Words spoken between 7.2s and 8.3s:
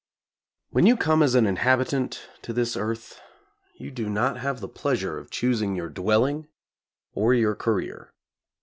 your career.